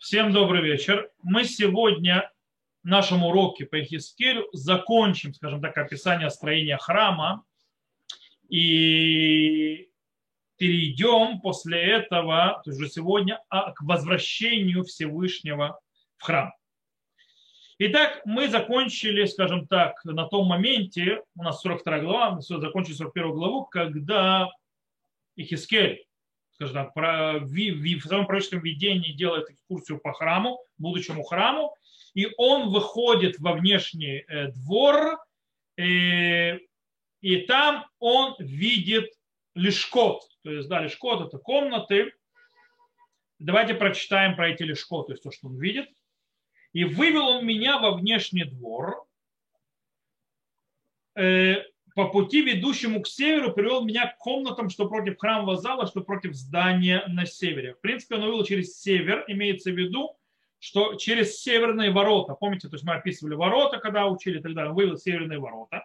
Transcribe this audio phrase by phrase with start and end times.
[0.00, 1.10] Всем добрый вечер.
[1.22, 2.32] Мы сегодня
[2.82, 7.44] в нашем уроке по Ихискелю закончим, скажем так, описание строения храма
[8.48, 9.90] и
[10.56, 15.78] перейдем после этого, то есть уже сегодня, а, к возвращению Всевышнего
[16.16, 16.54] в храм.
[17.78, 23.32] Итак, мы закончили, скажем так, на том моменте, у нас 42 глава, мы закончили 41
[23.32, 24.48] главу, когда
[25.36, 26.06] Ихискель
[26.60, 31.74] скажем так, про, в, в, в своем пророческом видении делает экскурсию по храму, будущему храму,
[32.12, 35.18] и он выходит во внешний э, двор,
[35.78, 36.58] э,
[37.22, 39.10] и там он видит
[39.54, 42.12] лишкот, то есть, да, лишкот это комнаты.
[43.38, 45.88] Давайте прочитаем про эти лишкот, то есть то, что он видит.
[46.74, 49.06] И вывел он меня во внешний двор,
[51.16, 51.64] э,
[52.00, 56.34] по пути, ведущему к северу, привел меня к комнатам, что против храмового зала, что против
[56.34, 57.74] здания на севере.
[57.74, 60.16] В принципе, он увидел через север, имеется в виду,
[60.58, 62.32] что через северные ворота.
[62.32, 64.70] Помните, то есть мы описывали ворота, когда учили и так далее.
[64.70, 65.84] Он вывел северные ворота.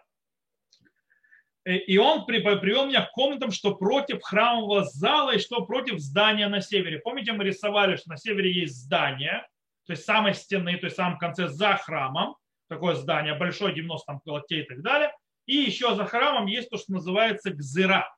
[1.66, 6.48] Э, и он привел меня к комнатам, что против храмового зала и что против здания
[6.48, 6.98] на севере.
[6.98, 9.46] Помните, мы рисовали, что на севере есть здание,
[9.84, 12.36] то есть самой стены, то есть в самом конце за храмом,
[12.70, 15.12] такое здание, большое, 90 там локтей и так далее–
[15.46, 18.12] и еще за храмом есть то, что называется гзыра.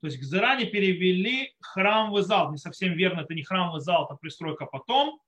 [0.00, 2.50] То есть гзыра не перевели храмовый зал.
[2.50, 5.20] Не совсем верно, это не храмовый зал, это пристройка потом.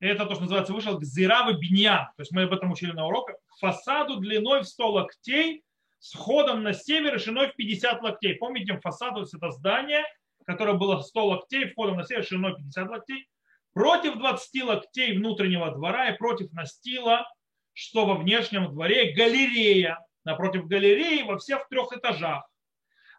[0.00, 2.06] Это то, что называется, вышел гзыра в биньян.
[2.16, 3.36] То есть мы об этом учили на уроках.
[3.60, 5.62] Фасаду длиной в 100 локтей
[5.98, 8.34] с ходом на север и шириной в 50 локтей.
[8.34, 10.04] Помните, фасад, то есть это здание,
[10.46, 13.28] которое было 100 локтей, входом на север шириной 50 локтей.
[13.72, 17.26] Против 20 локтей внутреннего двора и против настила,
[17.72, 22.48] что во внешнем дворе галерея напротив галереи во всех трех этажах.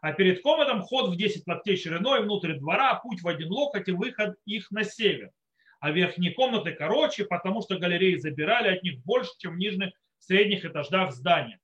[0.01, 3.91] А перед комнатом ход в 10 локтей шириной внутрь двора, путь в один локоть и
[3.91, 5.31] выход их на север.
[5.79, 10.65] А верхние комнаты короче, потому что галереи забирали от них больше, чем в нижних средних
[10.65, 11.59] этажах здания.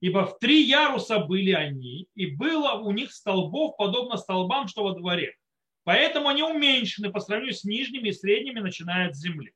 [0.00, 4.92] Ибо в три яруса были они, и было у них столбов, подобно столбам, что во
[4.92, 5.36] дворе.
[5.84, 9.54] Поэтому они уменьшены по сравнению с нижними и средними, начиная от земли.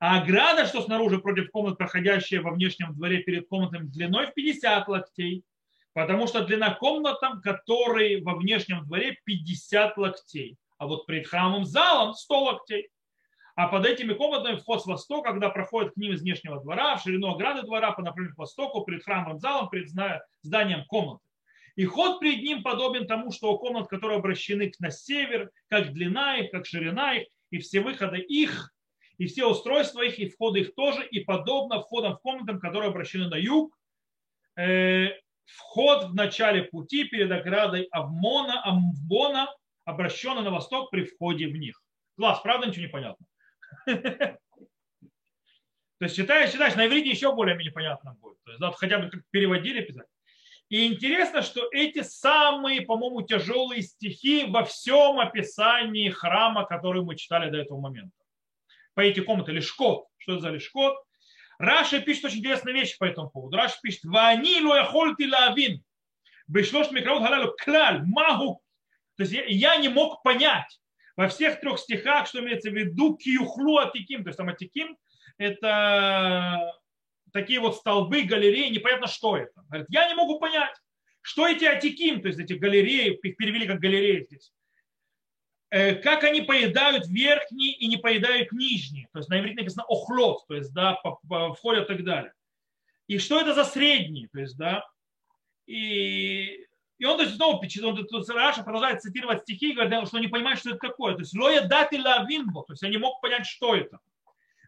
[0.00, 4.86] А ограда, что снаружи против комнат, проходящая во внешнем дворе перед комнатами длиной в 50
[4.86, 5.44] локтей,
[5.92, 12.14] потому что длина комнат, который во внешнем дворе 50 локтей, а вот перед храмовым залом
[12.14, 12.88] 100 локтей.
[13.56, 17.02] А под этими комнатами вход с востока, когда проходит к ним из внешнего двора, в
[17.02, 19.88] ширину ограды двора по направлению к востоку, перед храмовым залом, перед
[20.42, 21.24] зданием комнаты.
[21.74, 26.36] И ход перед ним подобен тому, что у комнат, которые обращены на север, как длина
[26.36, 28.72] их, как ширина их, и все выходы их
[29.18, 33.28] и все устройства их, и входы их тоже, и подобно входам в комнатам, которые обращены
[33.28, 33.76] на юг,
[34.56, 35.08] э,
[35.44, 39.52] вход в начале пути перед оградой Авмона, Амвона,
[39.84, 41.82] обращенный на восток при входе в них.
[42.16, 43.26] Класс, правда ничего не понятно?
[45.98, 48.38] То есть читаешь, читаешь, на иврите еще более-менее понятно будет.
[48.44, 50.06] То есть, да, хотя бы переводили, писать.
[50.68, 57.50] И интересно, что эти самые, по-моему, тяжелые стихи во всем описании храма, который мы читали
[57.50, 58.17] до этого момента
[58.98, 60.08] по эти комнаты, לשכות.
[60.16, 60.96] Что это за לשכות?
[61.60, 63.56] Раши пишет очень интересные вещи по этому поводу.
[63.56, 65.84] Раши пишет, «ואני לא יכולתי להבין,
[66.48, 68.60] בשלוש מקראות הללו כלל, מה הוא».
[69.16, 70.80] То есть я не мог понять
[71.14, 74.24] во всех трех стихах, что имеется в виду киюхлу атиким.
[74.24, 74.98] То есть там атиким–
[75.38, 76.74] это
[77.32, 79.62] такие вот столбы, галереи, непонятно, что это.
[79.68, 80.74] Говорит, я не могу понять,
[81.20, 84.52] что эти атиким, то есть эти галереи, их перевели как галереи здесь.
[85.70, 89.08] Э, как они поедают верхние и не поедают нижние.
[89.12, 90.98] То есть на иврите написано охлот, то есть да,
[91.54, 92.32] входят и так далее.
[93.06, 94.84] И что это за средние, то есть да.
[95.66, 96.66] И,
[96.98, 100.28] и он то есть, снова он, тут Раши продолжает цитировать стихи и говорит, что не
[100.28, 101.14] понимает, что это такое.
[101.14, 103.98] То есть לא ידעתי להבין בו, то есть я не мог понять, что это.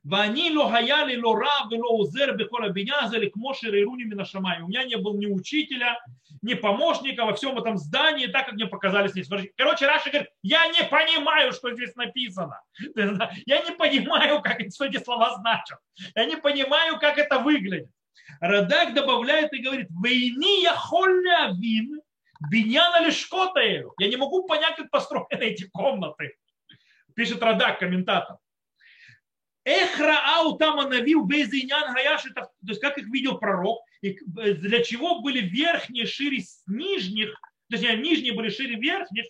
[0.03, 4.18] ואני לא היה לי לא רב ולא עוזר בכל הבנין הזה אלא כמו שהראוני מן
[4.18, 4.63] השמים.
[4.63, 6.01] У меня не было ни учителя,
[6.41, 9.29] ни помощника во всем этом здании, так как мне показали с небес.
[9.57, 12.63] Короче, Раши говорит, я не понимаю, что здесь написано.
[13.47, 15.79] Я не понимаю, как, что эти слова значат.
[16.15, 17.91] Я не понимаю, как это выглядит.
[18.41, 22.01] Радак добавляет и говорит, войни я холля вин,
[22.51, 23.93] биняна лишкотаею.
[23.99, 26.33] Я не могу понять, как построены эти комнаты.
[27.15, 28.39] Пишет Радак, комментатор.
[29.65, 35.41] Эхраау там анавил безинян гаяши, то есть как их видел пророк, и для чего были
[35.41, 39.27] верхние шире нижних, то есть нижние были шире верхних,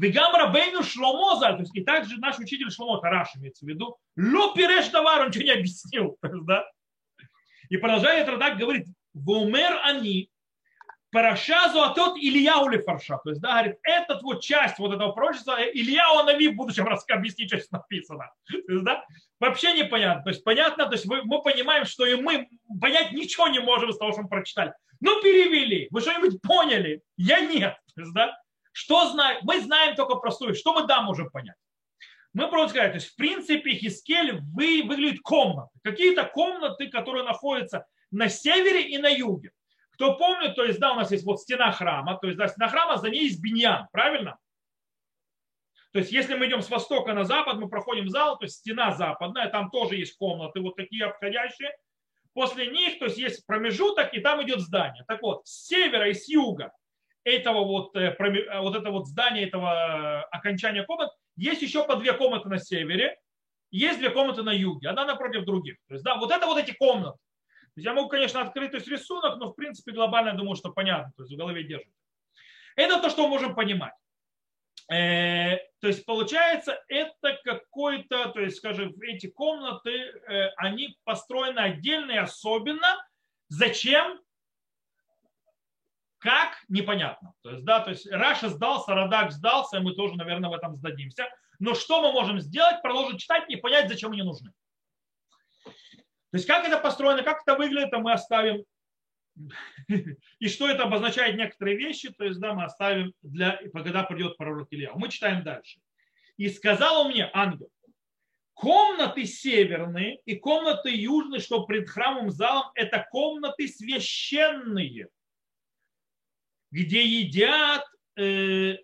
[0.00, 4.54] Вегам Рабейну Шломоза, то есть и также наш учитель Шломо Тараш имеется в виду, ло
[4.54, 6.16] пиреш товар, он ничего не объяснил.
[6.22, 6.64] да?
[7.68, 10.29] И продолжает Радак говорит, Вумер они,
[11.12, 13.18] Парашазу, а тот Илья или Фарша.
[13.24, 17.04] То есть, да, говорит, этот вот часть вот этого пророчества, Илья Нави в будущем раз
[17.08, 18.30] объяснить, что здесь написано.
[18.48, 19.04] То есть, да,
[19.40, 20.22] вообще непонятно.
[20.22, 22.48] То есть, понятно, то есть мы, мы понимаем, что и мы
[22.80, 24.72] понять ничего не можем из того, что мы прочитали.
[25.00, 25.88] Ну, перевели.
[25.90, 27.02] Вы что-нибудь поняли?
[27.16, 27.76] Я нет.
[27.94, 28.38] То есть, да,
[28.72, 29.40] что знаем?
[29.42, 30.54] Мы знаем только простую.
[30.54, 31.56] Что мы да можем понять?
[32.32, 35.70] Мы просто сказать, то есть в принципе Хискель вы, выглядит комнаты.
[35.82, 39.50] Какие-то комнаты, которые находятся на севере и на юге.
[40.00, 42.68] Кто помнит, то есть, да, у нас есть вот стена храма, то есть, да, стена
[42.68, 44.38] храма, за ней есть биньян, правильно?
[45.92, 48.92] То есть, если мы идем с востока на запад, мы проходим зал, то есть стена
[48.92, 51.76] западная, там тоже есть комнаты, вот такие обходящие.
[52.32, 55.04] После них, то есть, есть промежуток, и там идет здание.
[55.06, 56.72] Так вот, с севера и с юга
[57.24, 62.14] этого вот, э, э, вот это вот здание, этого окончания комнат, есть еще по две
[62.14, 63.18] комнаты на севере,
[63.70, 65.76] есть две комнаты на юге, одна напротив других.
[65.88, 67.18] То есть, да, вот это вот эти комнаты.
[67.82, 71.22] Я могу, конечно, открыть то есть, рисунок, но в принципе глобально думаю, что понятно, то
[71.22, 71.92] есть в голове держит.
[72.76, 73.94] Это то, что мы можем понимать.
[74.90, 82.12] Э, то есть получается, это какой-то, то есть, скажем, эти комнаты, э, они построены отдельно
[82.12, 82.96] и особенно.
[83.48, 84.20] Зачем?
[86.18, 86.62] Как?
[86.68, 87.34] Непонятно.
[87.42, 90.76] То есть, да, то есть Раша сдался, Радак сдался, и мы тоже, наверное, в этом
[90.76, 91.28] сдадимся.
[91.58, 92.82] Но что мы можем сделать?
[92.82, 94.52] Продолжить читать и понять, зачем они нужны.
[96.30, 98.64] То есть как это построено, как это выглядит, мы оставим.
[100.38, 104.68] И что это обозначает некоторые вещи, то есть да, мы оставим для, когда придет пророк
[104.70, 104.92] Илья.
[104.94, 105.80] Мы читаем дальше.
[106.36, 107.70] И сказал он мне, ангел,
[108.54, 115.08] комнаты северные и комнаты южные, что пред храмом залом, это комнаты священные,
[116.70, 117.84] где едят,
[118.16, 118.76] э,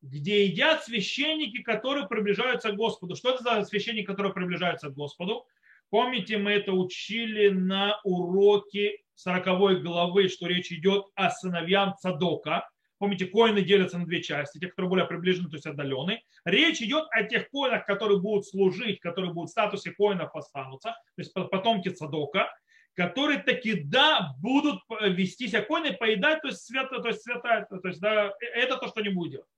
[0.00, 3.16] где едят священники, которые приближаются к Господу.
[3.16, 5.46] Что это за священники, которые приближаются к Господу?
[5.90, 12.68] Помните, мы это учили на уроке 40 главы, что речь идет о сыновьям Цадока.
[12.98, 16.22] Помните, коины делятся на две части, те, которые более приближены, то есть отдаленные.
[16.44, 21.22] Речь идет о тех коинах, которые будут служить, которые будут в статусе коинов останутся, то
[21.22, 22.48] есть потомки Цадока,
[22.94, 27.88] которые таки, да, будут вести себя коины, поедать, то есть свято, то есть святая, то
[27.88, 29.48] есть да, это то, что они будут делать.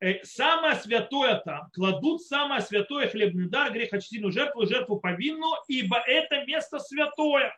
[0.00, 6.44] Э, самое святое там, кладут самое святое хлебный дар, грехочтительную жертву, жертву повинную, ибо это
[6.46, 7.54] место святое.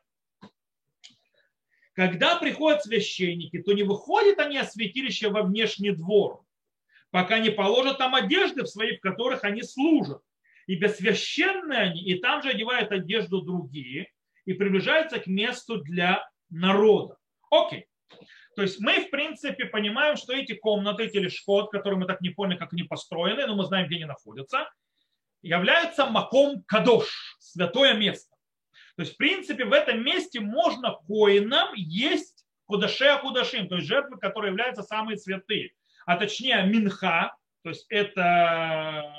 [1.95, 6.45] Когда приходят священники, то не выходят они от святилища во внешний двор,
[7.11, 10.23] пока не положат там одежды в свои, в которых они служат.
[10.67, 14.11] Ибо священные они, и там же одевают одежду другие,
[14.47, 17.19] и приближаются к месту для народа.
[17.51, 17.87] Окей.
[18.55, 22.31] То есть мы, в принципе, понимаем, что эти комнаты, эти лишкот, которые мы так не
[22.31, 24.71] поняли, как они построены, но мы знаем, где они находятся,
[25.43, 28.37] являются маком кадош, святое место.
[28.97, 34.19] То есть, в принципе, в этом месте можно коинам есть кудаше кудашим, то есть жертвы,
[34.19, 35.73] которые являются самые святые.
[36.07, 39.13] А точнее минха, то есть это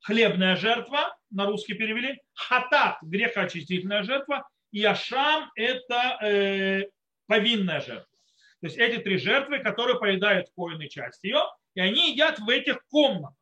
[0.00, 6.88] хлебная жертва, на русский перевели, хатат, грехоочистительная жертва, и ашам– это э,
[7.26, 8.17] повинная жертва.
[8.60, 11.42] То есть эти три жертвы, которые поедают коины часть ее,
[11.74, 13.38] и они едят в этих комнатах.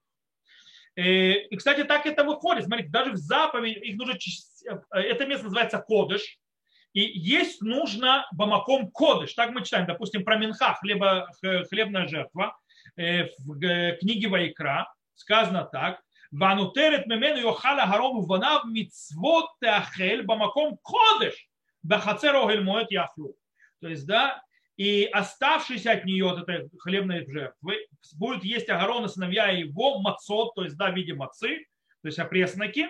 [0.97, 2.65] Э, и, кстати, так это выходит.
[2.65, 4.15] Смотрите, даже в заповеди их нужно...
[4.15, 6.39] Э, это место называется Кодыш.
[6.93, 9.35] И есть нужно бамаком кодыш.
[9.35, 11.29] Так мы читаем, допустим, про Минха, хлеба,
[11.69, 12.57] хлебная жертва.
[12.97, 16.01] Э, в книге Вайкра сказано так.
[16.31, 21.49] Ванутерет мемену йохала гарому ванав мицвот теахель бамаком кодыш.
[21.83, 23.37] Бахацер огель моет яхлу.
[23.81, 24.43] То есть, да,
[24.77, 30.65] и оставшийся от нее от этой хлебной жертвы будет есть Агарона, сыновья его, мацот, то
[30.65, 31.67] есть да, в виде мацы,
[32.03, 32.89] то есть опресноки,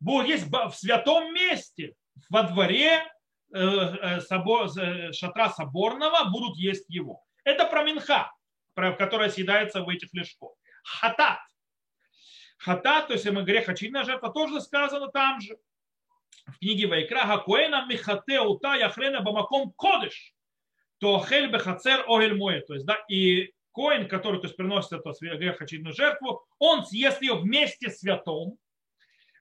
[0.00, 1.94] будут есть в святом месте,
[2.30, 3.04] во дворе
[3.54, 7.22] э, э, собор, э, шатра соборного, будут есть его.
[7.44, 8.32] Это про минха,
[8.74, 10.50] которая съедается в этих лешках.
[10.82, 11.38] Хатат.
[12.58, 15.56] Хатат, то есть грех очевидная жертва, тоже сказано там же.
[16.46, 20.31] В книге Вайкра, Хакуэна Михате Ута Яхрена Бамаком Кодыш
[21.02, 22.60] то хель бехацер огель мое.
[22.60, 27.34] То есть, да, и коин, который то есть, приносит эту грехочидную жертву, он съест ее
[27.34, 28.56] вместе с святом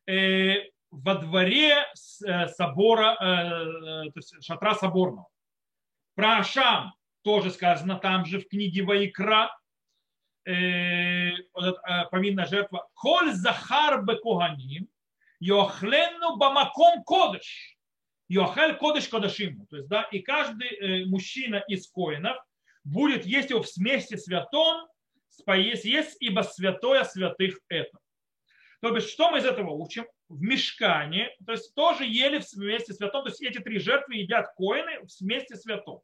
[0.08, 0.56] э,
[0.90, 1.86] во дворе
[2.26, 5.28] э, собора, э, то есть шатра соборного.
[6.16, 9.56] Про Ашам тоже сказано там же в книге Ваикра,
[10.46, 12.90] э, вот, э, повинная жертва.
[12.96, 14.88] Коль захар бекуганим,
[15.40, 17.78] йохленну бамаком кодыш.
[18.32, 19.68] Йохаль кодыш кодашиму.
[19.68, 22.38] То есть, да, и каждый э, мужчина из коинов
[22.86, 24.88] будет есть его в смеси святом,
[25.48, 28.00] есть, ибо святое святых это.
[28.82, 30.06] То есть, что мы из этого учим?
[30.30, 34.48] В мешкане, то есть тоже ели в вместе святом, то есть эти три жертвы едят
[34.56, 36.00] коины в вместе святом.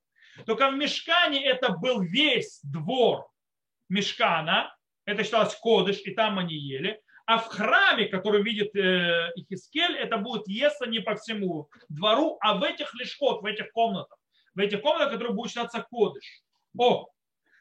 [0.45, 3.25] Только в мешкане это был весь двор
[3.87, 7.01] мешкана, это считалось кодыш, и там они ели.
[7.27, 12.57] А в храме, который видит э, Ихискель, это будет естся не по всему двору, а
[12.57, 14.17] в этих лишкот, в этих комнатах.
[14.55, 16.41] В этих комнатах, которые будут считаться кодыш.
[16.77, 17.03] О,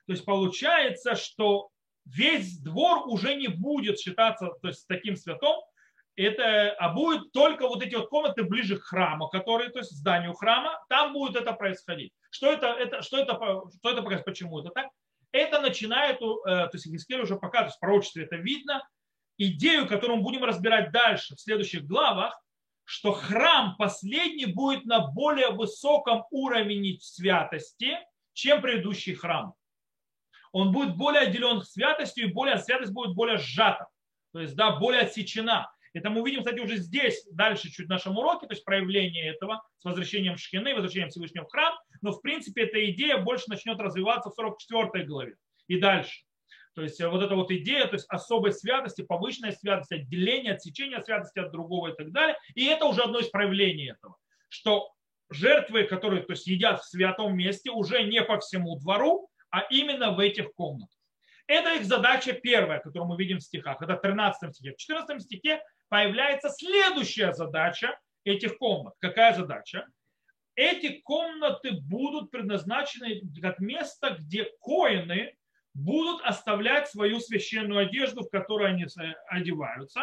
[0.06, 1.70] то есть получается, что
[2.04, 5.56] весь двор уже не будет считаться то есть, таким святым,
[6.14, 10.32] это, а будет только вот эти вот комнаты ближе к храму, которые, то есть зданию
[10.34, 12.12] храма, там будет это происходить.
[12.30, 14.86] Что это, это, что это, что это происходит, почему это так?
[15.32, 18.86] Это начинает, э, то есть Хискель уже показывает, в пророчестве это видно,
[19.38, 22.40] идею, которую мы будем разбирать дальше в следующих главах,
[22.84, 27.98] что храм последний будет на более высоком уровне святости,
[28.32, 29.54] чем предыдущий храм.
[30.52, 33.88] Он будет более отделен святостью, и более, святость будет более сжата,
[34.32, 35.70] то есть да, более отсечена.
[35.92, 39.62] Это мы увидим, кстати, уже здесь, дальше чуть в нашем уроке, то есть проявление этого
[39.78, 41.74] с возвращением Шхины, возвращением Всевышнего в храм.
[42.02, 45.36] Но, в принципе, эта идея больше начнет развиваться в 44 главе
[45.68, 46.25] и дальше.
[46.76, 51.38] То есть вот эта вот идея, то есть особой святости, повышенной святости, отделения, отсечения святости
[51.38, 52.36] от другого и так далее.
[52.54, 54.18] И это уже одно из проявлений этого,
[54.50, 54.92] что
[55.30, 60.12] жертвы, которые то есть, едят в святом месте, уже не по всему двору, а именно
[60.12, 60.94] в этих комнатах.
[61.46, 63.80] Это их задача первая, которую мы видим в стихах.
[63.80, 64.72] Это в 13 стихе.
[64.72, 68.92] В 14 стихе появляется следующая задача этих комнат.
[68.98, 69.86] Какая задача?
[70.56, 75.34] Эти комнаты будут предназначены как место, где коины
[75.76, 78.86] будут оставлять свою священную одежду, в которой они
[79.28, 80.02] одеваются.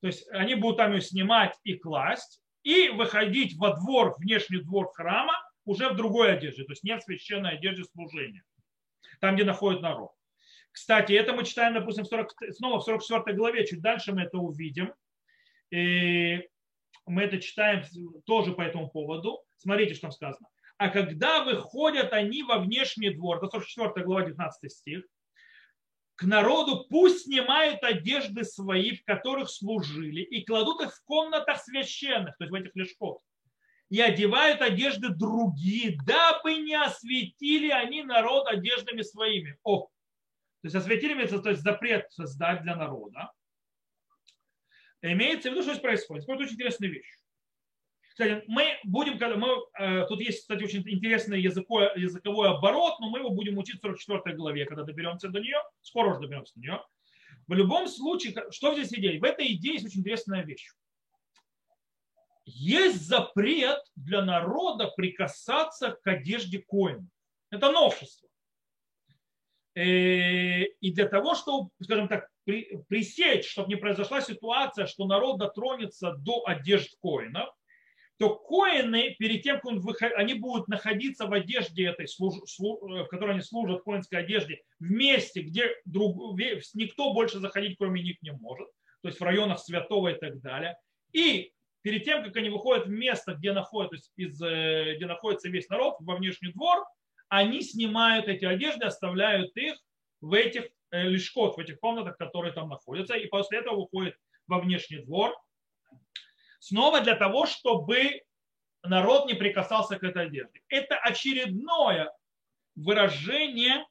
[0.00, 4.92] То есть они будут там ее снимать и класть, и выходить во двор, внешний двор
[4.92, 5.34] храма
[5.64, 8.42] уже в другой одежде, то есть не в священной одежде служения,
[9.20, 10.10] там, где находит народ.
[10.70, 14.94] Кстати, это мы читаем, допустим, 40, снова в 44 главе, чуть дальше мы это увидим.
[15.70, 16.48] И
[17.06, 17.82] мы это читаем
[18.24, 19.42] тоже по этому поводу.
[19.56, 20.48] Смотрите, что там сказано.
[20.78, 25.04] А когда выходят они во внешний двор, это 44 глава, 19 стих,
[26.14, 32.36] к народу пусть снимают одежды свои, в которых служили, и кладут их в комнатах священных,
[32.38, 33.18] то есть в этих лешках,
[33.90, 39.58] и одевают одежды другие, дабы не осветили они народ одеждами своими.
[39.64, 39.90] О, то
[40.62, 43.32] есть осветили, то есть запрет создать для народа.
[45.02, 46.24] Имеется в виду, что здесь происходит.
[46.24, 47.17] Это очень интересная вещь.
[48.18, 49.48] Кстати, мы будем, мы,
[49.78, 53.80] э, тут есть, кстати, очень интересный языковой, языковой оборот, но мы его будем учить в
[53.80, 55.58] 44 главе, когда доберемся до нее.
[55.82, 56.84] Скоро уже доберемся до нее.
[57.46, 59.20] В любом случае, что здесь идея?
[59.20, 60.68] В этой идее есть очень интересная вещь.
[62.44, 67.06] Есть запрет для народа прикасаться к одежде коина.
[67.52, 68.28] Это новшество.
[69.76, 76.14] Э, и для того, чтобы, скажем так, пресечь, чтобы не произошла ситуация, что народ дотронется
[76.14, 77.54] до одежд коинов,
[78.18, 80.12] то коины, перед тем, как он выход...
[80.16, 82.34] они будут находиться в одежде этой, служ...
[82.58, 86.36] в которой они служат, в коинской одежде, в месте, где друг...
[86.74, 88.68] никто больше заходить, кроме них, не может,
[89.02, 90.76] то есть в районах святого и так далее.
[91.12, 95.68] И перед тем, как они выходят в место, где, находится, из, э, где находится весь
[95.68, 96.84] народ, во внешний двор,
[97.28, 99.76] они снимают эти одежды, оставляют их
[100.20, 104.16] в этих э, лишкот, в этих комнатах, которые там находятся, и после этого выходят
[104.48, 105.36] во внешний двор,
[106.58, 108.22] Снова для того, чтобы
[108.82, 110.60] народ не прикасался к этой одежде.
[110.68, 112.12] Это очередное
[112.74, 113.84] выражение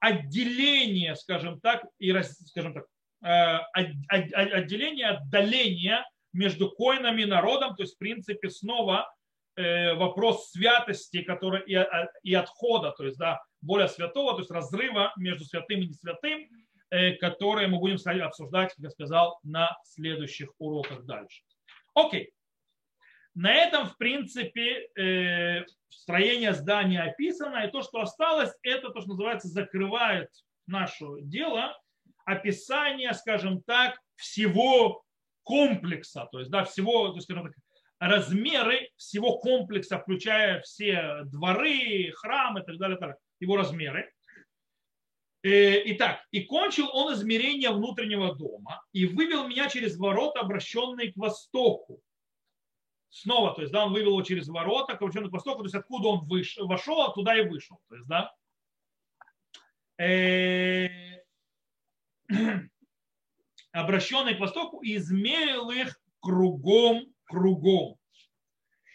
[0.00, 2.86] отделения, скажем так, и, скажем так,
[3.22, 3.58] э,
[4.08, 9.12] отделение, отдаления между коинами и народом, то есть, в принципе, снова
[9.56, 14.50] э, вопрос святости который, и, а, и отхода, то есть, да, более святого, то есть
[14.50, 16.48] разрыва между святым и не святым,
[16.90, 21.42] э, которые мы будем обсуждать, как я сказал, на следующих уроках дальше.
[21.98, 22.32] Окей.
[23.34, 29.10] На этом, в принципе, э, строение здания описано, и то, что осталось, это то, что
[29.10, 30.28] называется, закрывает
[30.66, 31.76] наше дело,
[32.24, 35.04] описание, скажем так, всего
[35.42, 37.52] комплекса, то есть, да, всего, то есть, так,
[37.98, 44.12] размеры всего комплекса, включая все дворы, храмы и так далее, так, его размеры.
[45.48, 51.16] Э, итак, и кончил он измерение внутреннего дома и вывел меня через ворота, обращенные к
[51.16, 52.02] востоку.
[53.08, 56.08] Снова, то есть, да, он вывел его через ворота, обращенные к востоку, то есть, откуда
[56.08, 57.80] он вышел, вошел, туда и вышел.
[57.88, 58.34] То есть, да.
[59.96, 60.88] Э,
[63.72, 67.96] обращенные к востоку, измерил их кругом, кругом.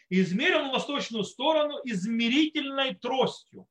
[0.10, 3.67] Измерил восточную сторону измерительной тростью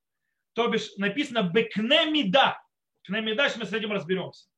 [0.54, 2.61] то бишь написано бекнемида.
[3.04, 4.48] Кнемида, мы с этим разберемся.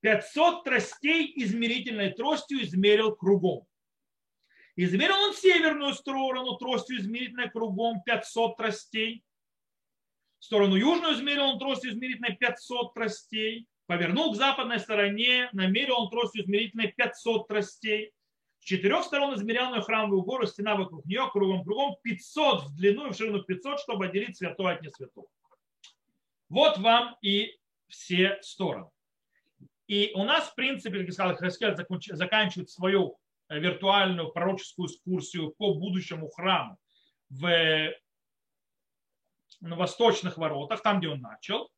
[0.00, 3.66] 500 тростей измерительной тростью измерил кругом.
[4.76, 9.24] Измерил он северную сторону тростью измерительной кругом 500 тростей.
[10.38, 13.66] Сторону южную измерил он тростью измерительной 500 тростей.
[13.86, 18.12] Повернул к западной стороне, намерил он тростью измерительной 500 тростей.
[18.60, 23.08] С четырех сторон измерял на храмовую гору, стена вокруг нее кругом кругом 500 в длину
[23.08, 25.26] и в ширину 500, чтобы отделить святое от несвятого.
[26.48, 28.90] Вот вам и все стороны.
[29.86, 31.76] И у нас, в принципе, как я сказал, Хаскель
[32.16, 36.76] заканчивает свою э, виртуальную пророческую экскурсию по будущему храму
[37.30, 37.92] в,
[39.60, 41.70] восточных воротах, там, где он начал.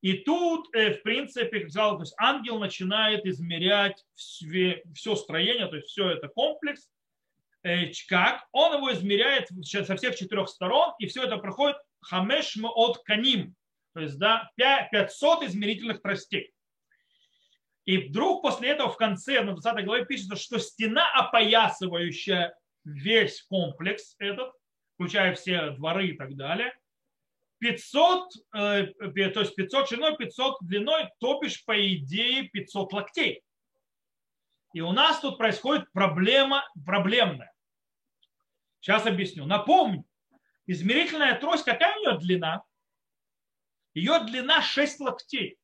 [0.00, 5.76] И тут, э, в принципе, как сказал, то есть ангел начинает измерять все строение, то
[5.76, 6.88] есть все это комплекс.
[7.64, 8.46] Э, как?
[8.52, 13.54] Он его измеряет со всех четырех сторон, и все это проходит хамеш от каним,
[13.94, 16.52] то есть да, 500 измерительных тростей.
[17.84, 24.14] И вдруг после этого в конце, на 20 главе пишется, что стена, опоясывающая весь комплекс
[24.18, 24.52] этот,
[24.94, 26.74] включая все дворы и так далее,
[27.60, 28.86] 500, э,
[29.32, 33.42] то есть 500 шириной, 500 длиной, то бишь по идее 500 локтей.
[34.74, 37.52] И у нас тут происходит проблема проблемная.
[38.80, 39.46] Сейчас объясню.
[39.46, 40.04] Напомню,
[40.68, 42.62] измерительная трость, какая у нее длина?
[43.94, 45.58] Ее длина 6 локтей.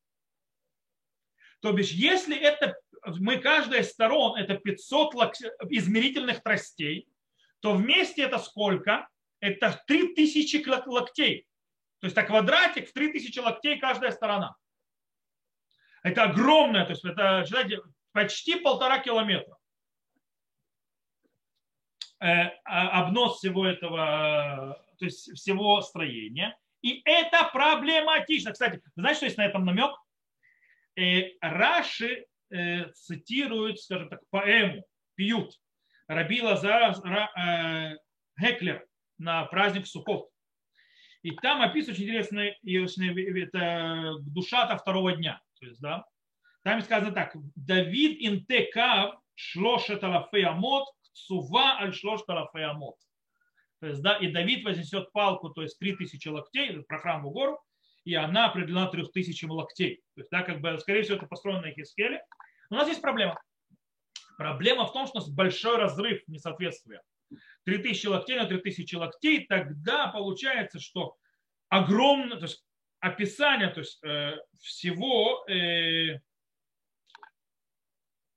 [1.60, 2.76] То бишь, если это
[3.20, 5.14] мы каждая из сторон это 500
[5.70, 7.06] измерительных тростей,
[7.60, 9.08] то вместе это сколько?
[9.40, 11.46] Это 3000 локтей.
[12.00, 14.56] То есть это квадратик в 3000 локтей каждая сторона.
[16.02, 17.80] Это огромное, то есть это, считайте,
[18.12, 19.56] почти полтора километра.
[22.24, 26.56] Э, а, обнос всего этого, то есть всего строения.
[26.80, 28.52] И это проблематично.
[28.52, 29.90] Кстати, вы знаете, что есть на этом намек?
[30.96, 35.52] Э, Раши э, цитирует, скажем так, поэму, пьют
[36.08, 36.94] Раби Лазар
[38.40, 38.86] Геклер
[39.18, 40.30] на праздник Суккот.
[41.20, 45.42] И там описывается очень это душа-то второго дня.
[45.60, 46.06] То есть, да,
[46.62, 47.36] там сказано так.
[47.54, 52.96] Давид интекав шлошет алафеямот сува аль шлошет алафеямот.
[53.80, 57.60] То есть, да, и Давид вознесет палку, то есть 3000 локтей, про храмовую гору,
[58.04, 59.96] и она определена 3000 локтей.
[60.14, 62.22] То есть, да, как бы, скорее всего, это построено на Хискеле.
[62.70, 63.40] У нас есть проблема.
[64.36, 67.02] Проблема в том, что у нас большой разрыв несоответствия.
[67.64, 71.16] 3000 локтей на 3000 локтей, тогда получается, что
[71.68, 72.64] огромное, то есть
[73.00, 76.20] описание то есть, э, всего, э,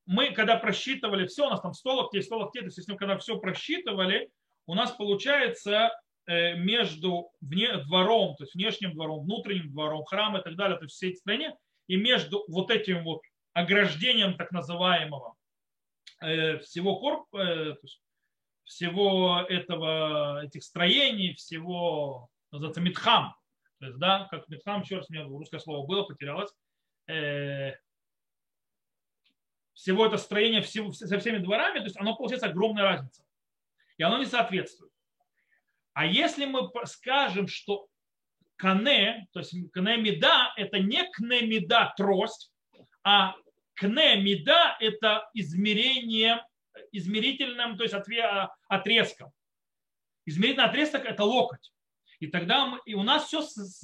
[0.08, 2.98] мы когда просчитывали все, у нас там 100 локтей, 100 локтей, то есть если мы
[2.98, 4.30] когда все просчитывали,
[4.66, 5.90] у нас получается
[6.26, 10.84] э, между вне, двором, то есть внешним двором, внутренним двором, храм и так далее, то
[10.86, 11.54] есть всей стране,
[11.88, 13.20] и между вот этим вот
[13.52, 15.34] ограждением так называемого
[16.22, 17.76] э, всего корп, э,
[18.64, 23.34] всего этого, этих строений, всего, называется, Митхам.
[23.80, 26.50] То есть, да, как Митхам, раз, у меня русское слово было, потерялось.
[27.08, 27.74] Э,
[29.78, 33.22] всего это строение всего, со всеми дворами, то есть оно получается огромная разница.
[33.96, 34.92] И оно не соответствует.
[35.92, 37.86] А если мы скажем, что
[38.56, 42.52] кане, то есть кане меда, это не кне меда трость,
[43.04, 43.36] а
[43.74, 46.44] кне меда это измерение
[46.90, 47.94] измерительным, то есть
[48.68, 49.32] отрезком.
[50.26, 51.72] Измерительный отрезок это локоть.
[52.18, 53.38] И тогда мы, и у нас все,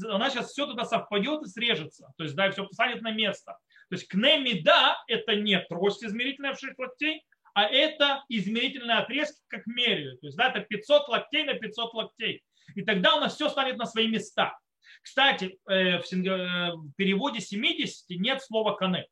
[0.09, 2.13] у нас сейчас все туда совпадет и срежется.
[2.17, 3.59] То есть, да, все станет на место.
[3.95, 9.65] То есть кнемида это не трость измерительная в 6 локтей, а это измерительный отрезки, как
[9.67, 10.21] меряют.
[10.21, 12.43] То есть, да, это 500 локтей на 500 локтей.
[12.75, 14.59] И тогда у нас все станет на свои места.
[15.01, 19.07] Кстати, э, в переводе 70 нет слова кане.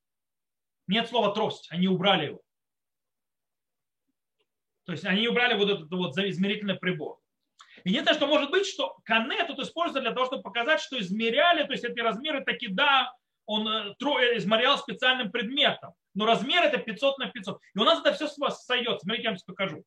[0.88, 1.68] Нет слова трость.
[1.71, 2.42] Они убрали его.
[4.85, 7.21] То есть они убрали вот этот вот измерительный прибор.
[7.85, 11.71] Единственное, что может быть, что кане тут используется для того, чтобы показать, что измеряли, то
[11.73, 13.14] есть эти размеры таки, да,
[13.46, 15.92] он э, э, измерял специальным предметом.
[16.14, 17.61] Но размер это 500 на 500.
[17.74, 19.00] И у нас это все сойдет.
[19.00, 19.85] Смотрите, я вам покажу.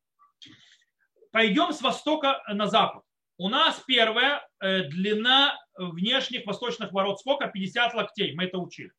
[1.31, 3.03] Пойдем с востока на запад.
[3.37, 7.47] У нас первая э, длина внешних восточных ворот сколько?
[7.47, 8.33] 50 локтей.
[8.35, 8.91] Мы это учили.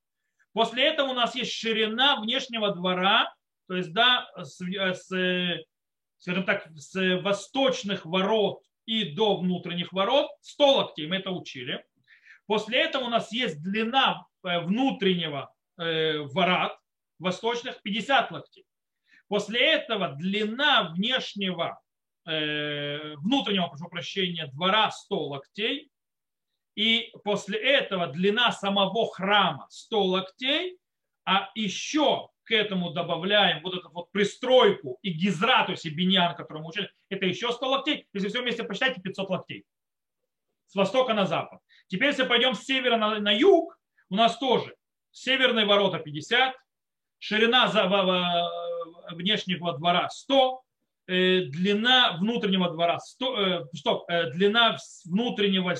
[0.53, 3.35] После этого у нас есть ширина внешнего двора,
[3.69, 5.65] то есть, да, с, с,
[6.19, 11.85] скажем так, с восточных ворот и до внутренних ворот 100 локтей, мы это учили.
[12.47, 16.79] После этого у нас есть длина э, внутреннего э, ворот
[17.19, 18.65] восточных 50 локтей.
[19.29, 21.81] После этого длина внешнего,
[22.27, 25.91] э, внутреннего, прошу прощения, двора 100 локтей.
[26.77, 30.79] И после этого длина самого храма 100 локтей,
[31.25, 36.37] а еще к этому добавляем вот эту вот пристройку и гизра, то есть и биньян,
[36.37, 38.07] который мы учили, это еще 100 локтей.
[38.13, 39.65] Если все вместе посчитайте, 500 локтей.
[40.67, 41.61] С востока на запад.
[41.89, 43.77] Теперь, если пойдем с севера на, на юг,
[44.11, 44.75] у нас тоже
[45.11, 46.55] северные ворота 50,
[47.19, 47.87] ширина за,
[49.13, 50.63] внешнего двора 100,
[51.07, 55.75] э, длина внутреннего двора 100, э, стоп, э, длина внутреннего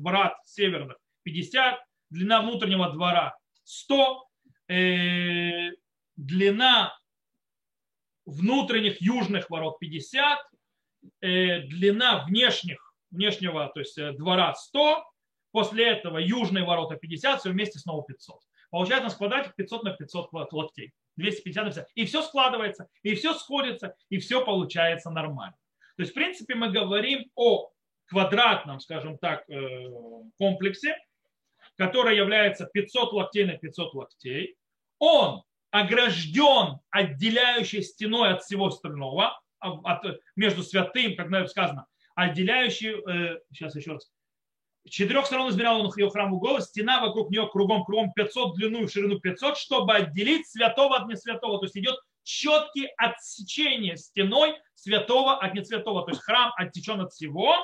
[0.00, 1.78] врат северных 50,
[2.10, 4.26] длина внутреннего двора 100,
[4.68, 5.70] э,
[6.16, 6.96] длина
[8.24, 10.38] внутренних южных ворот 50,
[11.20, 15.04] э, длина внешних, внешнего то есть двора 100,
[15.52, 18.40] после этого южные ворота 50, все вместе снова 500.
[18.70, 20.92] Получается у нас квадратик 500 на 500 локтей.
[21.16, 21.88] 250 на 50.
[21.94, 25.56] И все складывается, и все сходится, и все получается нормально.
[25.96, 27.70] То есть, в принципе, мы говорим о
[28.06, 29.88] квадратном, скажем так, э,
[30.38, 30.96] комплексе,
[31.76, 34.56] который является 500 локтей на 500 локтей,
[34.98, 40.04] он огражден отделяющей стеной от всего остального, от,
[40.36, 44.10] между святым, как сказано, отделяющий, э, сейчас еще раз,
[44.88, 48.88] четырех сторон измерял он ее храм угол, стена вокруг нее кругом, кругом 500, длину и
[48.88, 51.58] ширину 500, чтобы отделить святого от несвятого.
[51.58, 56.04] То есть идет четкие отсечение стеной святого от несвятого.
[56.04, 57.54] То есть храм оттечен от всего.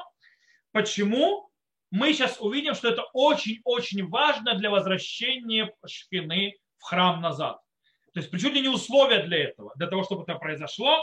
[0.72, 1.48] Почему?
[1.90, 7.58] мы сейчас увидим, что это очень-очень важно для возвращения шхины в храм назад.
[8.12, 10.98] То есть чуть ли не условия для этого, для того, чтобы это произошло.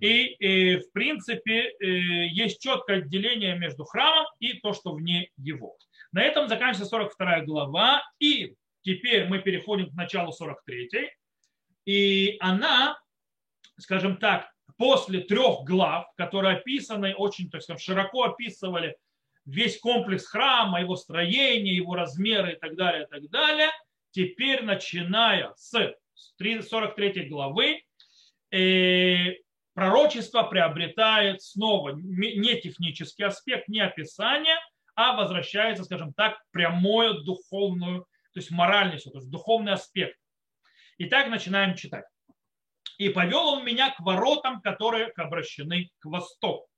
[0.00, 1.86] И, и в принципе э,
[2.28, 5.76] есть четкое отделение между храмом и то, что вне его.
[6.12, 8.02] На этом заканчивается 42 глава.
[8.18, 10.88] И теперь мы переходим к началу 43.
[11.84, 12.98] И она,
[13.78, 18.96] скажем так, после трех глав, которые описаны, очень так скажем, широко описывали
[19.44, 23.70] весь комплекс храма, его строение, его размеры и так далее, и так далее,
[24.10, 25.94] теперь начиная с
[26.38, 27.82] 43 главы,
[29.80, 34.58] пророчество приобретает снова не технический аспект, не описание,
[34.94, 38.02] а возвращается, скажем так, прямую духовную,
[38.34, 40.18] то есть моральность, то есть духовный аспект.
[40.98, 42.04] Итак, начинаем читать.
[42.98, 46.68] И повел он меня к воротам, которые обращены к востоку.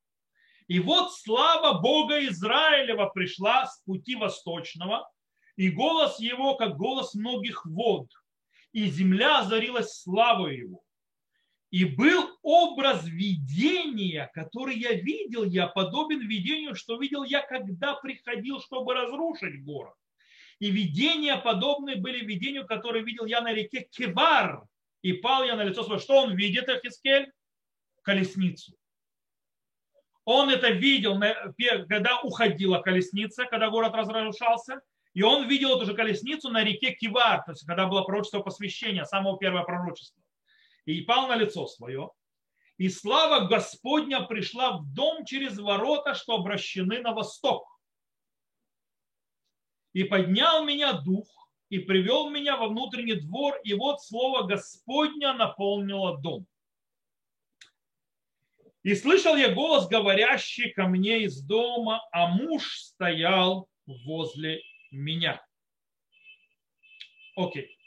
[0.68, 5.10] И вот слава Бога Израилева пришла с пути восточного,
[5.56, 8.06] и голос его, как голос многих вод,
[8.70, 10.84] и земля озарилась славой его.
[11.72, 18.60] И был образ видения, который я видел, я подобен видению, что видел я, когда приходил,
[18.60, 19.94] чтобы разрушить город.
[20.58, 24.64] И видения подобные были видению, которое видел я на реке Кевар.
[25.00, 25.98] И пал я на лицо свое.
[25.98, 27.32] Что он видит, Эхискель?
[28.02, 28.76] Колесницу.
[30.26, 31.18] Он это видел,
[31.88, 34.82] когда уходила колесница, когда город разрушался.
[35.14, 39.04] И он видел эту же колесницу на реке Кивар, то есть когда было пророчество посвящения,
[39.04, 40.21] самого первого пророчества.
[40.84, 42.10] И пал на лицо свое.
[42.76, 47.64] И слава Господня пришла в дом через ворота, что обращены на восток.
[49.92, 51.28] И поднял меня дух,
[51.68, 56.46] и привел меня во внутренний двор, и вот слово Господня наполнило дом.
[58.82, 65.40] И слышал я голос, говорящий ко мне из дома, а муж стоял возле меня.
[67.36, 67.78] Окей.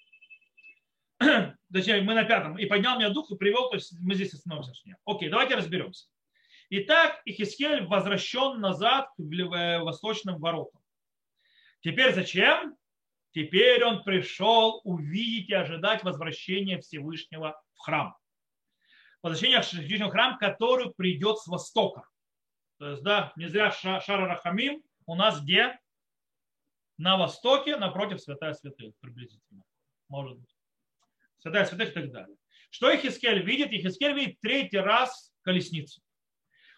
[1.73, 2.57] Точнее, мы на пятом.
[2.57, 4.73] И поднял меня дух и привел, то есть мы здесь остановимся.
[5.05, 6.07] Окей, давайте разберемся.
[6.69, 10.81] Итак, Ихискель возвращен назад к восточным воротам.
[11.81, 12.75] Теперь зачем?
[13.31, 18.15] Теперь он пришел увидеть и ожидать возвращения Всевышнего в храм
[19.25, 22.07] возвращение в Всевышний храм, который придет с востока.
[22.77, 25.79] То есть, да, не зря Шара Рахамим у нас где?
[26.97, 29.63] На востоке, напротив Святая Святых, приблизительно.
[30.09, 30.54] Может быть.
[31.45, 32.35] Святая Святых и так далее.
[32.71, 33.71] Что Ихискель видит?
[33.71, 36.01] Ихискель видит третий раз колесницу.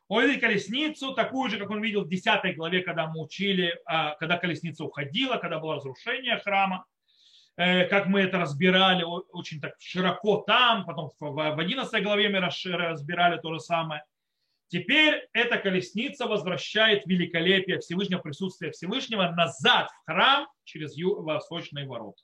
[0.10, 4.16] Он видит колесницу, такую же, как он видел в 10 главе, когда мы учили, а,
[4.16, 6.86] когда колесница уходила, когда было разрушение храма.
[7.56, 13.40] Э, как мы это разбирали очень так широко там, потом в 11 главе мы разбирали
[13.40, 14.04] то же самое.
[14.68, 22.22] Теперь эта колесница возвращает великолепие Всевышнего присутствия Всевышнего назад в храм через восточные ворота.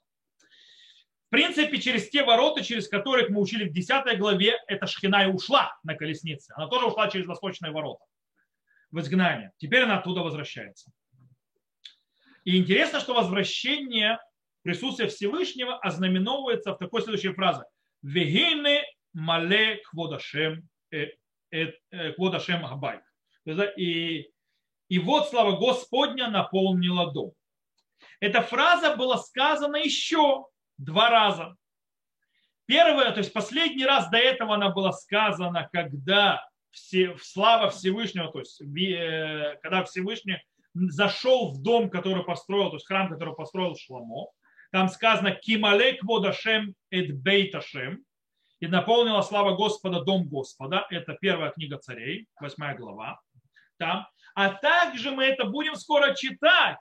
[1.26, 5.32] В принципе, через те ворота, через которых мы учили в 10 главе, эта шхина и
[5.32, 6.52] ушла на колеснице.
[6.56, 8.04] Она тоже ушла через восточные ворота
[8.90, 9.50] в изгнание.
[9.56, 10.92] Теперь она оттуда возвращается.
[12.44, 14.18] И интересно, что возвращение
[14.62, 17.64] присутствие Всевышнего ознаменовывается в такой следующей фразе.
[18.02, 21.08] Вегине мале кводашем э,
[21.50, 23.00] э, э, кводашем габай.
[23.76, 24.30] И,
[24.88, 27.32] и вот слава Господня наполнила дом.
[28.20, 30.46] Эта фраза была сказана еще
[30.78, 31.56] два раза.
[32.66, 38.38] Первое, то есть последний раз до этого она была сказана, когда все, слава Всевышнего, то
[38.40, 40.38] есть э, когда Всевышний
[40.74, 44.28] зашел в дом, который построил, то есть храм, который построил Шламо,
[44.72, 48.04] там сказано «Кималек водашем эд бейташем»,
[48.60, 50.86] и наполнила слава Господа дом Господа.
[50.88, 53.20] Это первая книга царей, восьмая глава.
[53.76, 54.06] Там.
[54.34, 56.78] А также мы это будем скоро читать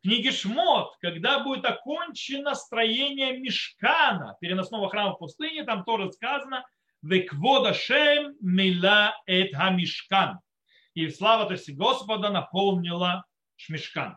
[0.00, 6.66] в книге Шмот, когда будет окончено строение Мешкана, переносного храма в пустыне, там тоже сказано
[7.02, 10.40] «Веквода шем мила эт хамишкан».
[10.94, 14.16] И слава то есть Господа наполнила Шмешкан.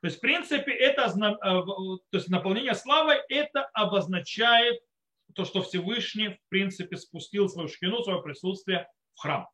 [0.00, 4.80] То есть, в принципе, это э, то есть наполнение славой, это обозначает
[5.34, 9.48] то, что Всевышний, в принципе, спустил свою шкину, свое присутствие в храм.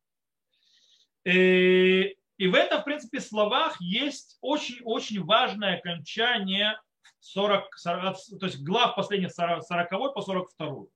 [1.25, 2.05] Э,
[2.43, 6.77] и в этом, в принципе, словах есть очень-очень важное окончание
[7.21, 9.65] 40, 40, то есть глав последних 40
[10.13, 10.87] по 42.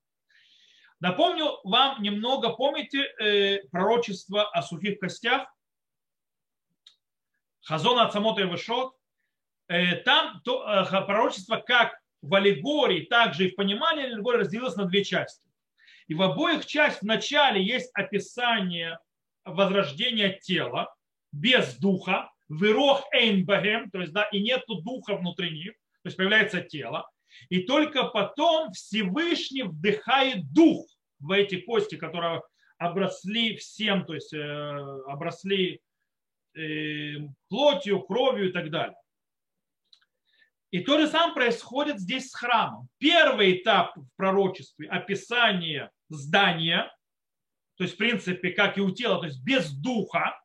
[0.99, 5.47] Напомню вам немного, помните э, пророчество о сухих костях?
[7.61, 8.93] Хазон от Самота и Вышот.
[9.69, 14.83] Э, там то, э, пророчество как в аллегории, также и в понимании аллегории разделилось на
[14.83, 15.47] две части.
[16.07, 18.99] И в обоих частях в начале есть описание
[19.45, 20.93] возрождения тела
[21.31, 26.61] без духа, вирох эйнбагем, то есть да, и нету духа внутри них, то есть появляется
[26.61, 27.09] тело.
[27.49, 30.87] И только потом Всевышний вдыхает дух
[31.19, 32.41] в эти кости, которые
[32.77, 34.39] обросли всем, то есть э,
[35.07, 35.81] обросли
[36.55, 37.15] э,
[37.49, 38.95] плотью, кровью и так далее.
[40.71, 42.89] И то же самое происходит здесь с храмом.
[42.97, 46.91] Первый этап в пророчестве– описание здания,
[47.77, 50.39] то есть в принципе, как и у тела, то есть без духа.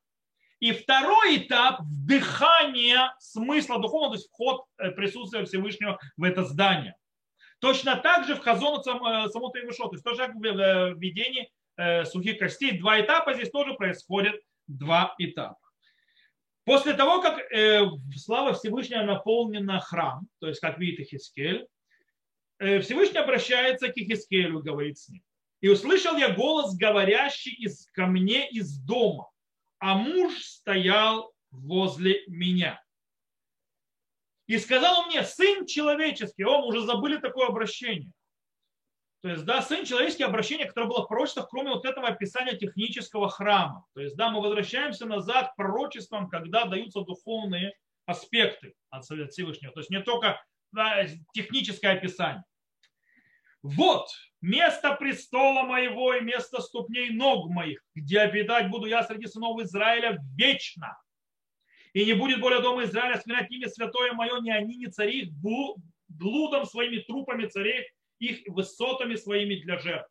[0.63, 6.95] И второй этап– вдыхание смысла духовного, то есть вход э, присутствия Всевышнего в это здание.
[7.59, 11.51] Точно так же в Хазону э, самото и то есть тоже как в э, введении
[12.05, 15.59] сухих костей, два этапа, здесь тоже происходит два этапа.
[16.65, 17.81] После того, как э,
[18.15, 21.67] слава Всевышнего наполнена храм, то есть как видит Ихискель,
[22.61, 25.25] э, Всевышний обращается к Ихискелю говорит с ним.
[25.61, 29.32] И услышал я голос, говорящий из, ко мне из дома,
[29.83, 32.81] а муж стоял возле меня.
[34.47, 38.13] И сказал мне, сын человеческий, о, мы уже забыли такое обращение.
[39.23, 43.29] То есть, да, сын человеческие обращение, которое было в пророчествах, кроме вот этого описания технического
[43.29, 43.85] храма.
[43.95, 47.75] То есть, да, мы возвращаемся назад к пророчествам, когда даются духовные
[48.07, 49.73] аспекты от Всевышнего.
[49.73, 50.41] То есть, не только
[50.71, 52.45] да, техническое описание.
[53.63, 54.07] Вот
[54.43, 60.19] место престола моего и место ступней ног моих, где обитать буду я среди сынов Израиля
[60.37, 60.99] вечно.
[61.93, 65.33] И не будет более дома Израиля смирять имя святое мое, ни они, ни цари,
[66.09, 67.87] блудом своими трупами царей
[68.19, 70.11] их высотами своими для жертв.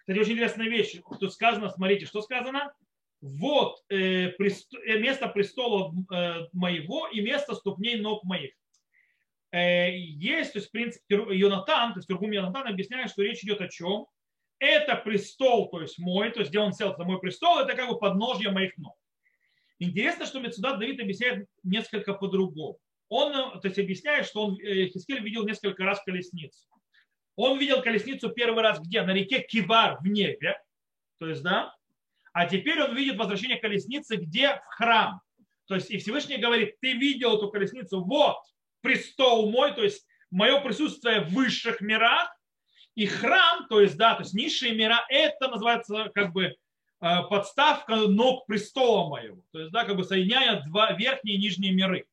[0.00, 0.96] Кстати, очень интересная вещь.
[1.18, 2.72] Тут сказано, смотрите, что сказано?
[3.20, 4.72] Вот э, прест...
[4.74, 8.54] Э, место престола э, моего и место ступней ног моих.
[9.52, 13.60] Э, есть, то есть, в принципе, Йонатан, то есть Тургум Йонатан объясняет, что речь идет
[13.60, 14.06] о чем?
[14.58, 17.88] Это престол, то есть мой, то есть где он сел, это мой престол, это как
[17.88, 18.96] бы подножье моих ног.
[19.78, 22.78] Интересно, что Мецудат Давид объясняет несколько по-другому.
[23.08, 26.68] Он то есть, объясняет, что он, э, Хискель видел несколько раз колесницу.
[27.34, 29.02] Он видел колесницу первый раз где?
[29.02, 30.60] На реке Кивар в небе.
[31.18, 31.74] То есть, да.
[32.32, 34.56] А теперь он видит возвращение колесницы где?
[34.56, 35.22] В храм.
[35.66, 38.36] То есть и Всевышний говорит, ты видел эту колесницу, вот
[38.80, 42.34] престол мой, то есть мое присутствие в высших мирах,
[42.94, 46.54] и храм, то есть, да, то есть низшие мира, это называется как бы э,
[47.00, 49.42] подставка ног престола моего.
[49.52, 52.06] То есть, да, как бы соединяя два верхние и нижние миры.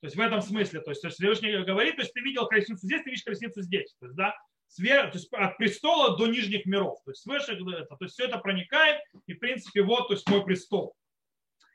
[0.00, 2.46] То есть в этом смысле, то есть, то есть Всевышний говорит, то есть ты видел
[2.46, 3.94] колесницу здесь, ты видишь колесницу здесь.
[3.98, 4.34] То есть, да,
[4.68, 6.98] свер, то есть от престола до нижних миров.
[7.04, 10.44] То есть свыше то есть все это проникает, и в принципе вот то есть мой
[10.44, 10.94] престол.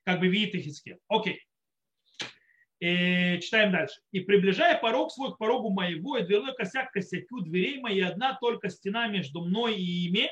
[0.05, 0.99] Как бы видит Ихискель.
[1.07, 1.43] Окей.
[2.79, 3.99] И читаем дальше.
[4.11, 8.37] «И приближая порог свой к порогу моего, и дверной косяк к косяку дверей моей, одна
[8.39, 10.29] только стена между мной и ими,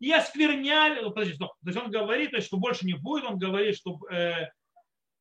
[0.00, 1.52] и оскверняли...» Подожди, стоп.
[1.62, 4.50] То есть он говорит, то есть, что больше не будет, он говорит, что, э,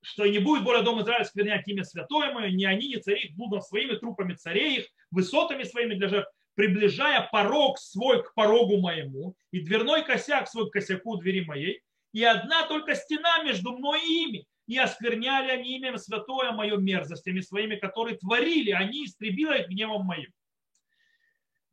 [0.01, 3.35] что не будет более дом Израиля сквернять имя святое мое, ни они, ни цари их
[3.35, 9.35] будут своими трупами царей их, высотами своими для жертв, приближая порог свой к порогу моему,
[9.51, 14.23] и дверной косяк свой к косяку двери моей, и одна только стена между мной и
[14.23, 14.45] ими.
[14.67, 20.31] И оскверняли они имя святое мое мерзостями своими, которые творили, они истребили их гневом моим.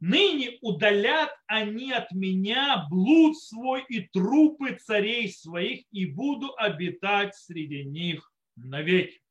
[0.01, 7.85] Ныне удалят они от меня блуд свой и трупы царей своих, и буду обитать среди
[7.85, 9.23] них навеки.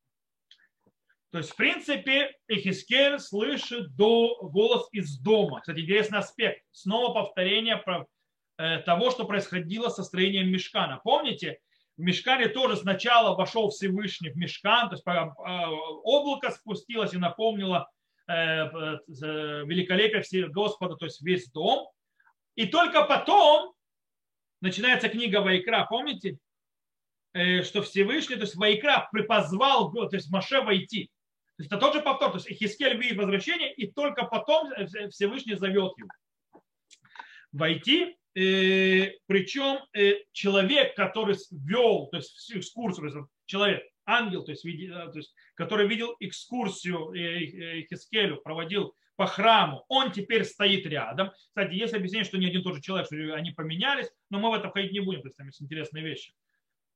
[1.32, 5.62] То есть, в принципе, Эхискель слышит до, голос из дома.
[5.62, 6.63] Кстати, интересный аспект.
[6.71, 8.06] Снова повторение про,
[8.58, 11.00] э, того, что происходило со строением Мешкана.
[11.04, 11.60] Помните,
[11.97, 15.67] в Мешкане тоже сначала вошел Всевышний в Мешкан, то есть э,
[16.04, 17.89] облако спустилось и напомнило
[18.27, 18.69] э, э,
[19.08, 21.88] великолепие Господа, то есть весь дом.
[22.56, 23.73] И только потом
[24.62, 26.38] начинается книга Вайкра, помните?
[27.34, 31.06] Что Всевышний, то есть Вайкра припозвал, то есть Маше войти.
[31.56, 32.32] То есть это тот же повтор.
[32.32, 34.69] То есть Хискель видит возвращение, и только потом
[35.12, 36.10] Всевышний зовет его.
[37.54, 45.34] Войти, причем э, человек, который вел, то есть экскурсию, человек, ангел, то есть, то есть
[45.56, 51.32] который видел экскурсию э, Хискелю, проводил по храму, он теперь стоит рядом.
[51.32, 54.50] Кстати, есть объяснение, что не один и тот же человек, что они поменялись, но мы
[54.50, 56.34] в это входить не будем, потому что интересные вещи.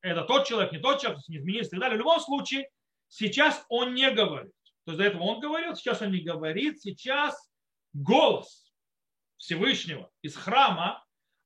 [0.02, 1.98] Это тот человек, не тот человек, не изменились и так далее.
[1.98, 2.70] В любом случае,
[3.08, 4.54] Сейчас он не говорит.
[4.84, 6.82] То есть до этого он говорил, сейчас он не говорит.
[6.82, 7.50] Сейчас
[7.94, 8.72] голос
[9.38, 11.05] Всевышнего из храма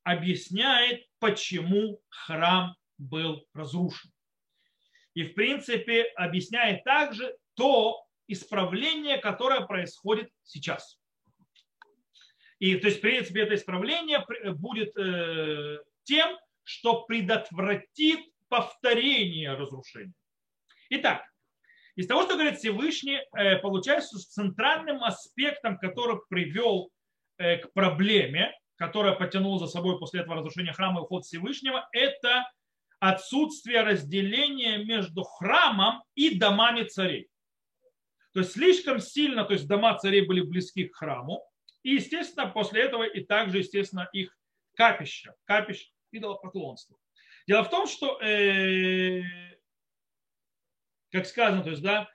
[0.10, 4.12] объясняет, почему храм был разрушен.
[5.13, 11.00] И, в принципе, объясняет также то исправление, которое происходит сейчас.
[12.58, 20.13] И, то есть, в принципе, это исправление будет э, тем, что предотвратит повторение разрушения.
[20.89, 21.24] Итак,
[21.95, 26.91] из того, что говорит Всевышний, э, получается, что центральным аспектом, который привел
[27.38, 32.49] э, к проблеме, которая потянула за собой после этого разрушения храма и уход Всевышнего, это
[32.99, 37.29] отсутствие разделения между храмом и домами царей.
[38.33, 41.43] То есть слишком сильно, то есть дома царей были близки к храму,
[41.83, 44.37] и, естественно, после этого и также, естественно, их
[44.75, 46.97] капища, капищ идолопоклонства.
[47.47, 49.23] Дело в том, что э,
[51.11, 52.09] как сказано, то есть, да,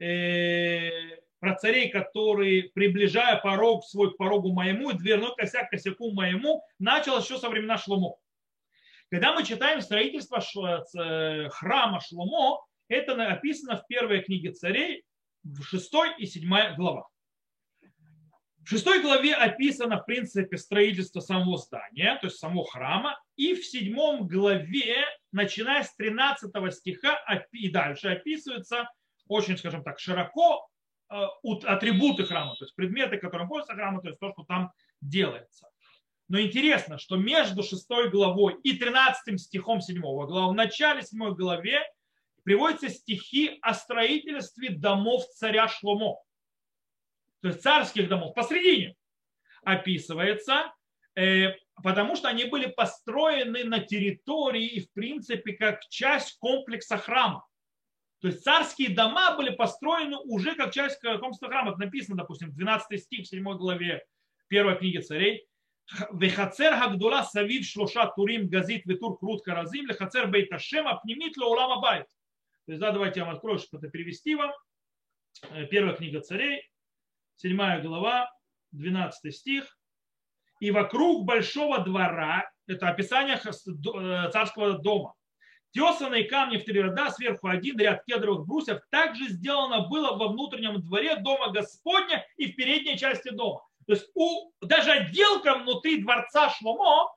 [0.00, 6.62] э, про царей, которые, приближая порог свой к порогу моему, и дверной косяк косяку моему,
[6.78, 8.16] началось еще со времена Шломо.
[9.10, 15.02] Когда мы читаем строительство э, храма Шломо, это написано в первой книге царей,
[15.42, 17.10] в шестой и седьмой главах.
[18.62, 23.64] В шестой главе описано, в принципе, строительство самого здания, то есть самого храма, и в
[23.64, 27.18] седьмом главе, начиная с 13 стиха
[27.52, 28.88] и дальше, описываются
[29.26, 30.68] очень, скажем так, широко
[31.10, 35.68] атрибуты храма, то есть предметы, которым пользуется храма, то есть то, что там делается.
[36.28, 41.80] Но интересно, что между шестой главой и 13 стихом 7 главы, в начале 7 главе
[42.44, 46.18] приводятся стихи о строительстве домов царя Шломо
[47.40, 48.96] то есть царских домов, посредине
[49.62, 50.72] описывается,
[51.16, 57.46] э, потому что они были построены на территории и, в принципе, как часть комплекса храма.
[58.20, 61.70] То есть царские дома были построены уже как часть каком-то храма.
[61.70, 64.04] Это написано, допустим, 12 стих, 7 главе
[64.48, 65.46] первой книги царей.
[66.12, 72.06] Вехацер Хагдула Савив Шлоша Турим Газит Витур Крут Каразим Лехацер Бейташем Апнимит Лаулама Байт.
[72.66, 74.52] То есть, да, давайте я вам открою, чтобы это перевести вам.
[75.50, 76.62] Э, первая книга царей,
[77.36, 78.30] 7 глава,
[78.72, 79.78] 12 стих.
[80.60, 85.14] И вокруг большого двора, это описание э, царского дома,
[85.72, 90.80] тесанные камни в три ряда, сверху один ряд кедровых брусьев, также сделано было во внутреннем
[90.82, 93.62] дворе дома Господня и в передней части дома.
[93.86, 97.12] То есть у, даже отделка внутри дворца Шломо,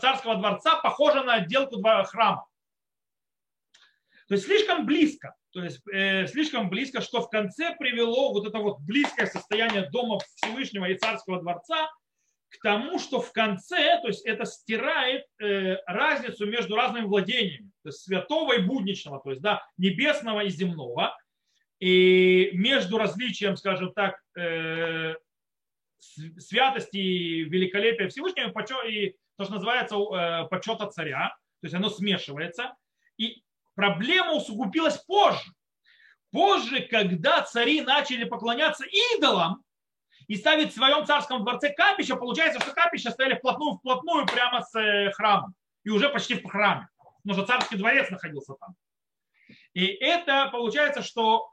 [0.00, 2.46] царского дворца, похожа на отделку храма.
[4.28, 8.58] То есть слишком близко то есть э, слишком близко, что в конце привело вот это
[8.58, 11.90] вот близкое состояние дома Всевышнего и царского дворца
[12.50, 17.88] к тому, что в конце, то есть это стирает э, разницу между разными владениями, то
[17.90, 21.16] есть святого и будничного, то есть да, небесного и земного,
[21.78, 25.14] и между различием, скажем так, э,
[25.98, 28.48] святости и великолепия Всевышнего
[28.86, 32.74] и то, что называется э, почета царя, то есть оно смешивается.
[33.16, 33.42] И
[33.78, 35.52] Проблема усугубилась позже.
[36.32, 38.84] Позже, когда цари начали поклоняться
[39.14, 39.62] идолам
[40.28, 44.78] и ставить в своем царском дворце капища, получается, что капища стояли вплотную, вплотную прямо с
[44.78, 45.54] э, храмом.
[45.84, 46.88] И уже почти в храме.
[47.22, 48.74] Потому что царский дворец находился там.
[49.72, 51.50] И это получается, что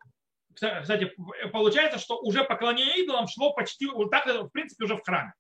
[0.53, 1.13] кстати,
[1.51, 5.34] получается, что уже поклонение идолам шло почти, вот так, в принципе, уже в храме.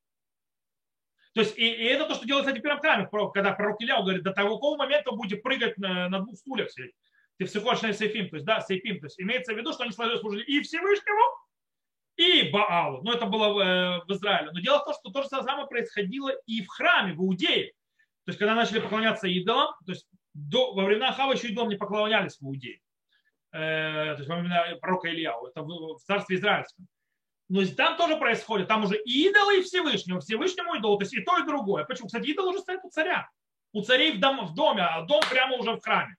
[1.33, 4.23] То есть, и, и это то, что делается теперь в храме, когда пророк Ильяу говорит,
[4.23, 6.93] до того момента будете прыгать на, на двух стульях сидеть.
[7.37, 9.83] Ты все хочешь на сейфим, то есть, да, сейфим, то есть, имеется в виду, что
[9.83, 11.23] они служили и Всевышнему,
[12.17, 13.01] и Баалу.
[13.03, 14.51] Но это было э, в Израиле.
[14.51, 17.73] Но дело в том, что то же самое происходило и в храме, в Иудее.
[18.25, 21.75] То есть, когда начали поклоняться идолам, то есть до, во времена Хава еще идолам не
[21.75, 22.79] поклонялись в Иудее.
[23.51, 26.87] э, то есть во времена пророка Ильяу, это в, царстве израильском.
[27.47, 31.21] Но там тоже происходит, там уже и идолы, и Всевышнему, Всевышнему идолу, то есть и
[31.21, 31.85] то, и другое.
[31.85, 32.07] Почему?
[32.07, 33.29] Кстати, идол уже стоит у царя.
[33.71, 36.15] У царей в, дом, в доме, а дом прямо уже в храме.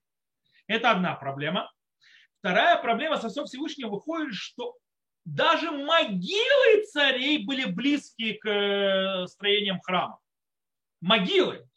[0.69, 1.73] Это одна проблема.
[2.39, 4.77] Вторая проблема со всего Всевышнего выходит, что
[5.27, 10.21] даже могилы царей были близки к э, строениям храма.
[11.01, 11.69] Могилы.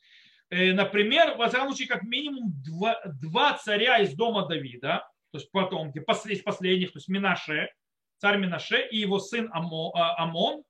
[0.51, 5.51] Э, например, во всяком случае, как минимум два, два царя из дома Давида, то есть
[5.51, 7.71] потомки, из последних, то есть Минаше,
[8.19, 10.63] царь Минаше и его сын а, Амон,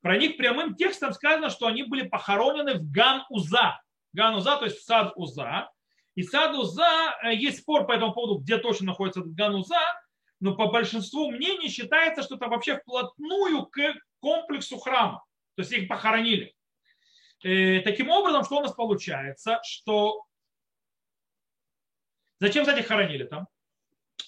[0.00, 3.80] про них прямым текстом сказано, что они были похоронены в Ган-Уза.
[4.12, 5.68] Ган-Уза, то есть сад Уза.
[6.14, 9.80] И сад Уза, э, есть спор по этому поводу, где точно находится Ган-Уза,
[10.40, 13.78] но по большинству мнений считается, что это вообще вплотную к
[14.20, 15.24] комплексу храма.
[15.54, 16.54] То есть их похоронили.
[17.42, 20.24] Э, таким образом, что у нас получается, что
[22.38, 23.46] зачем, кстати, хоронили там?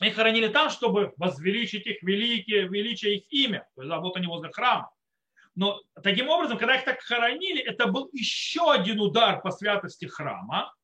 [0.00, 3.68] Их хоронили там, чтобы возвеличить их великие, величие их имя.
[3.74, 4.90] То есть, вот они возле храма.
[5.54, 10.74] Но таким образом, когда их так хоронили, это был еще один удар по святости храма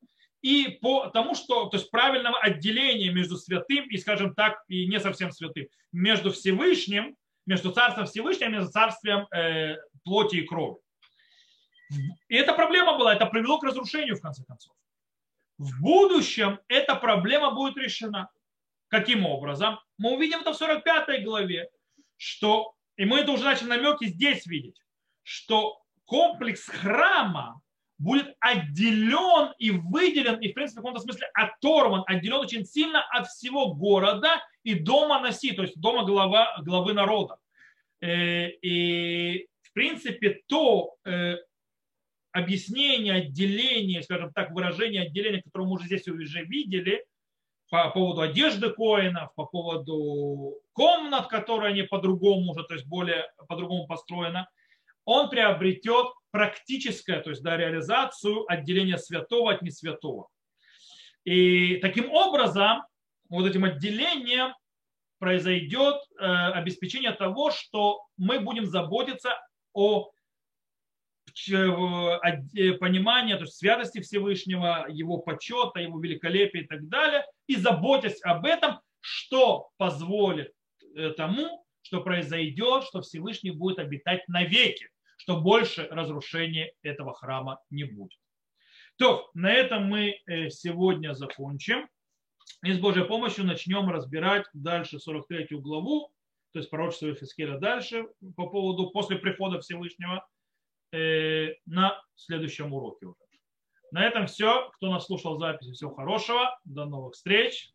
[0.43, 5.01] и по тому, что, то есть правильного отделения между святым и, скажем так, и не
[5.01, 7.17] совсем святым, между Всевышним,
[7.47, 10.77] между царством Всевышним и между царством э, плоти и крови.
[12.29, 14.75] И эта проблема была, это привело к разрушению в конце концов.
[15.57, 18.29] В будущем эта проблема будет решена.
[18.89, 19.81] Каким образом?
[19.99, 21.69] Мы увидим это в 45 главе,
[22.17, 24.81] что, и мы это уже начали намеки здесь видеть,
[25.23, 27.61] что комплекс храма
[27.99, 33.27] будет отделен и выделен, и в принципе в каком-то смысле оторван, отделен очень сильно от
[33.27, 37.39] всего города и дома Наси, то есть дома глава, главы народа.
[38.01, 41.37] Э, и в принципе то э,
[42.31, 47.05] объяснение отделения, скажем так, выражение отделения, которое мы уже здесь уже видели,
[47.71, 53.87] по поводу одежды коинов, по поводу комнат, которые они по-другому уже, то есть более по-другому
[53.87, 54.49] построено,
[55.09, 60.29] он приобретет практическое, то есть да, реализацию отделения святого от несвятого.
[61.25, 62.83] И таким образом,
[63.31, 64.53] вот этим отделением
[65.19, 69.31] произойдет э, обеспечение того, что мы будем заботиться
[69.73, 70.11] о
[71.51, 78.23] э, понимании то есть святости Всевышнего, его почета, его великолепия и так далее, и заботясь
[78.25, 80.53] об этом, что позволит
[80.95, 84.91] э, тому, что произойдет, что Всевышний будет обитать навеки
[85.29, 88.19] что больше разрушения этого храма не будет.
[88.97, 91.87] То, на этом мы э, сегодня закончим.
[92.65, 96.11] И с Божьей помощью начнем разбирать дальше 43 главу,
[96.53, 100.27] то есть пророчество Ефискеля дальше по поводу после прихода Всевышнего
[100.93, 103.21] э, на следующем уроке уже.
[103.93, 104.71] На этом все.
[104.77, 106.59] Кто нас слушал записи, всего хорошего.
[106.65, 107.75] До новых встреч.